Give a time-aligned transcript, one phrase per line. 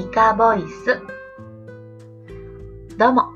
[0.00, 0.98] ミカボイス。
[2.96, 3.34] どうも。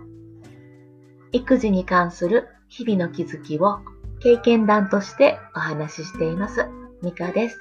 [1.31, 3.81] 育児に関する日々の気づきを
[4.21, 6.65] 経験談としてお話ししています。
[7.03, 7.61] ミカです。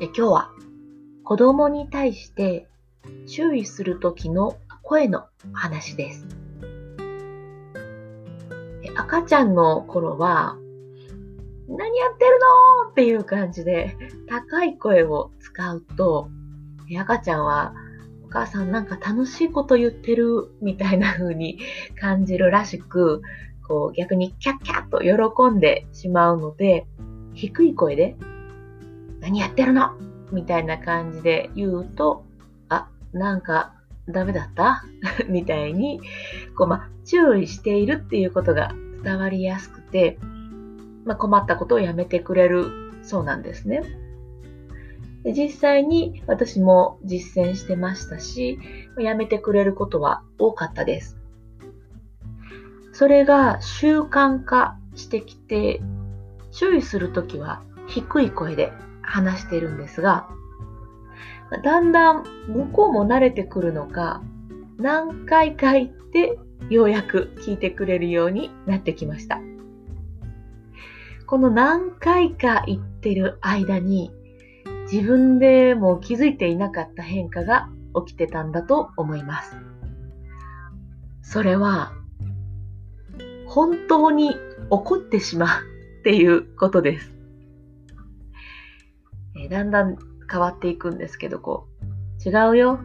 [0.00, 0.50] え今日は
[1.22, 2.70] 子供に対して
[3.26, 6.26] 注意するときの声の話です。
[8.96, 10.56] 赤ちゃんの頃は
[11.68, 12.38] 何やってる
[12.86, 12.90] の？
[12.92, 13.94] っていう感じで
[14.26, 16.30] 高い声を使うと
[16.90, 17.72] で赤ちゃんは
[18.24, 21.58] お母さんなんか楽しいこと言ってるみたいな風に
[21.98, 23.22] 感じるらしく
[23.66, 26.86] こう逆にキャッキャッと喜んでしまうので
[27.32, 28.16] 低い声で
[29.20, 29.92] 何やってるの？
[30.32, 32.24] みたいな感じで言うと
[32.68, 33.74] あなんか
[34.08, 34.84] ダメだった？
[35.28, 36.00] みたいに
[36.56, 40.18] こう、ま注意しているっていうことが伝わりやすくて
[41.04, 42.66] ま、困ったことをやめてくれる
[43.02, 43.82] そうなんですね。
[45.22, 48.58] で実際に私も実践してましたし、
[48.98, 51.18] やめてくれることは多かったです。
[52.92, 55.80] それが習慣化してきて、
[56.52, 60.28] 注意するときは低い声で話しているんですが、
[61.64, 64.22] だんだん向こうも慣れてくるのか、
[64.78, 66.38] 何回か言って
[66.70, 69.40] ようやく聞いてくれるようになってきました。
[71.26, 74.12] この何回か言ってる間に
[74.92, 77.68] 自分でも気づいていなかった変化が
[78.06, 79.56] 起きてたんだと思います。
[81.22, 81.92] それは
[83.46, 84.36] 本当に
[84.70, 85.62] 怒ってしまう
[86.00, 87.12] っていうことです。
[89.36, 89.96] えだんだん
[90.30, 91.66] 変わっていくんですけど、こ
[92.24, 92.78] う、違うよ。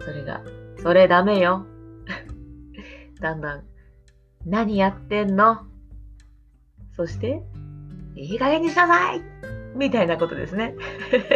[0.00, 0.42] それが、
[0.82, 1.66] それダメよ。
[3.20, 3.64] だんだん、
[4.46, 5.66] 何やってんの？
[6.92, 7.42] そして、
[8.14, 9.37] いい加減にしなさい
[9.78, 10.74] みたいなことですね。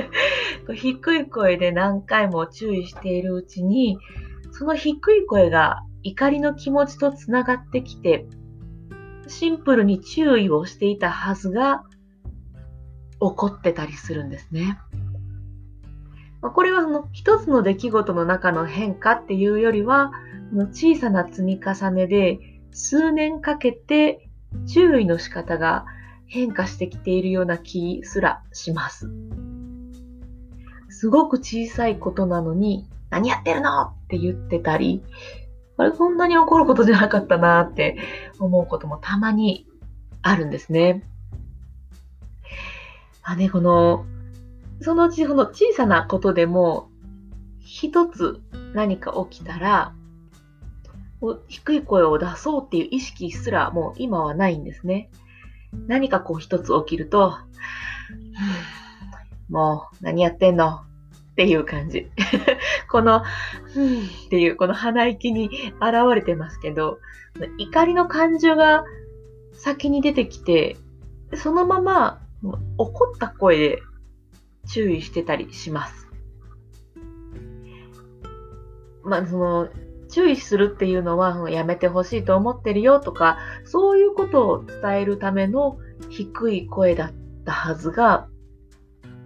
[0.74, 3.98] 低い声で何回も注意しているうちに、
[4.50, 8.26] その低い声が怒りの気持ちとつながってきて、
[9.28, 11.84] シンプルに注意をしていたはずが、
[13.20, 14.80] 怒ってたりするんですね。
[16.40, 20.10] これはその一つの出来事の中の変化っていうよりは、
[20.72, 22.40] 小さな積み重ねで
[22.72, 24.28] 数年かけて
[24.66, 25.86] 注意の仕方が
[26.32, 29.10] 変化してきているような気すらします。
[30.88, 35.02] すごく小さいことなのに、何やってるのって言ってたり、
[35.76, 37.98] あれこんなに怒ることじゃなかったなって
[38.38, 39.66] 思うこともたまに
[40.22, 41.04] あるんですね。
[43.22, 44.06] まあね、この、
[44.80, 46.88] そのうちこの小さなことでも、
[47.60, 48.40] 一つ
[48.72, 49.92] 何か起きたら、
[51.48, 55.10] 低い声を出そうっていう意識すらもう今はないんですね。
[55.86, 57.36] 何かこう一つ起きると、
[59.48, 60.82] もう何やってんの？
[61.32, 62.10] っていう感じ。
[62.90, 63.22] この、
[63.72, 66.98] ふんっていうこの鼻息に現れてますけど、
[67.58, 68.84] 怒りの感情が
[69.52, 70.76] 先に出てきて、
[71.34, 72.20] そのまま
[72.76, 73.82] 怒った声で
[74.68, 76.08] 注意してたりします。
[79.04, 79.68] まあ、その、
[80.12, 85.78] 注意するっていうのはやめてほしいと思ってるよとか、そういうことを伝えるための
[86.10, 87.12] 低い声だっ
[87.44, 88.28] たはずが、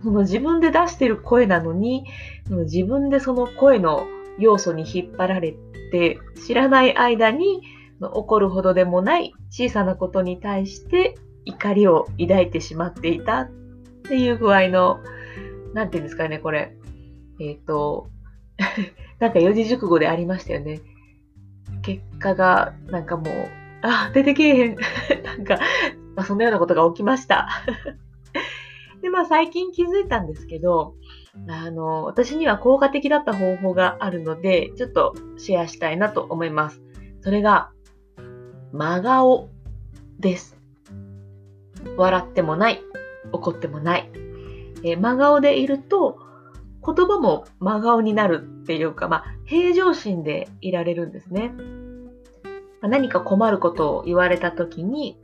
[0.04, 2.06] その自分で出してる声なのに、
[2.48, 4.06] 自分でその声の
[4.38, 5.56] 要素に引っ張られ
[5.91, 7.62] て、知らない間に
[8.00, 13.50] 起こるほどでもない小さなことに対して怒りを抱いてしまっていたっ
[14.08, 15.00] ていう具合の、
[15.74, 16.76] なんていうんですかね、これ。
[17.41, 18.08] えっ、ー、と、
[19.19, 20.81] なんか四字熟語でありましたよね。
[21.82, 23.49] 結果が、なんかもう、
[23.82, 24.77] あ、出てけえへん。
[25.25, 25.59] なんか、
[26.15, 27.49] まあ、そんなようなことが起きました。
[29.03, 30.94] で、まあ最近気づいたんですけど、
[31.49, 36.83] あの、私には効果的だった方法があるので、ちょっとシェアしたいなと思います。
[37.21, 37.71] それが、
[38.72, 39.48] 真顔
[40.18, 40.59] です。
[41.97, 42.80] 笑ってもない、
[43.33, 44.10] 怒ってもない。
[44.83, 46.18] え真顔でいると、
[46.86, 51.53] 言葉も真顔になるっていうか、まあ、平常心でいられるんですね。
[52.80, 55.18] まあ、何か困ることを言われた時に、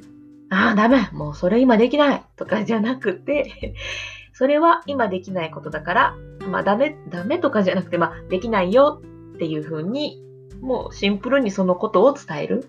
[0.50, 3.74] ああ、ダメもうそれ今できないとかじゃなくて、
[4.34, 6.16] それは今できないことだから、
[6.50, 9.00] まあ、ダメ、ダメとかじゃなくて、まあ、できないよ
[9.34, 10.22] っていうふうに、
[10.60, 12.68] もうシンプルにそのことを伝える。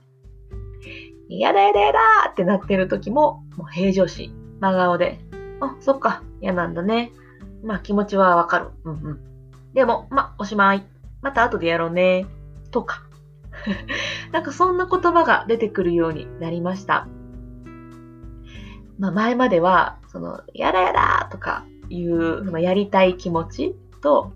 [1.29, 1.99] やだやだやだ
[2.29, 5.19] ってなってる時も、もう平常心、真顔で、
[5.61, 7.11] あ、そっか、嫌なんだね。
[7.63, 8.67] まあ気持ちはわかる。
[8.83, 9.19] うんうん。
[9.73, 10.85] でも、まあおしまい。
[11.21, 12.25] また後でやろうね。
[12.71, 13.03] とか。
[14.31, 17.07] なんかそんな言葉が出てくるようになりました。
[18.99, 24.33] まあ前までは、その、やだやだとかいう、そのやりたい気持ち、と、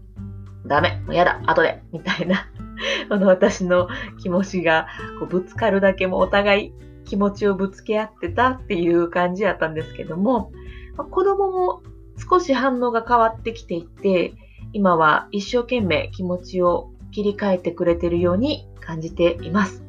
[0.66, 2.48] ダメ、もうやだ、後で、みたいな、
[3.10, 3.88] この私の
[4.20, 4.88] 気持ちが
[5.20, 6.74] こうぶつかるだけもお互い
[7.06, 10.52] 気持ちをぶつけ合ってたっていう感じやったんですけども、
[10.96, 11.82] まあ、子供も
[12.18, 14.34] 少し反応が変わってきていて、
[14.74, 19.84] 今は一生懸命気持ちを切り替えてくれてるように感じています。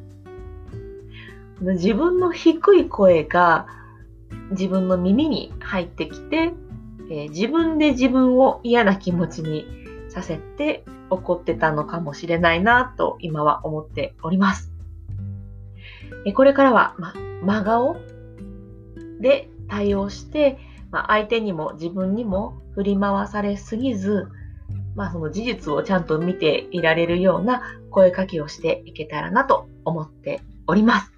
[1.61, 3.67] 自分の低い声が
[4.51, 6.53] 自分の耳に入ってきて、
[7.09, 9.65] えー、自分で自分を嫌な気持ちに
[10.09, 14.71] させて怒ってたのかもしれないなと今は思っております。
[16.25, 17.97] えこれからは、ま、真顔
[19.19, 20.57] で対応して、
[20.91, 24.27] ま相手にも自分にも振り回されすぎず、
[24.95, 31.13] まあ、その事実をちゃんと見ていられるような声かけをしていけたらなと思っております。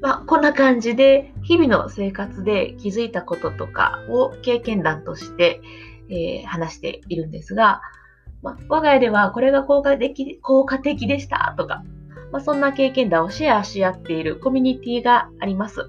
[0.00, 5.60] まあ、こんな感じで日々の生活で気づいたこととかを経験談として、
[6.10, 7.80] え、話しているんですが、
[8.42, 11.82] まあ、我が家ではこれが効果的効果的でしたとか、
[12.30, 15.88] まあ、そんな経験談をシェアし合っているコミュニティがあります。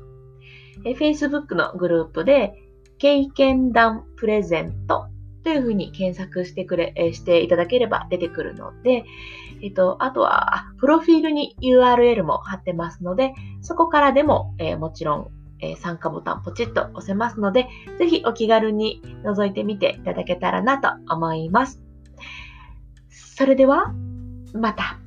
[0.85, 2.53] え、Facebook のグループで
[2.97, 5.07] 経験談プレゼント
[5.43, 9.03] というふうに検索してくれ、えしていただければ出てくるので、
[9.61, 15.27] えっと、あとは、プロフィールに URL も貼ってますので、そこからでも、え、もちろん、
[15.59, 17.67] え、参加ボタンポチッと押せますので、
[17.99, 21.81] ぜひお気軽に覗いてみていただけたらなと思います。
[23.09, 23.93] それでは、
[24.53, 25.04] また。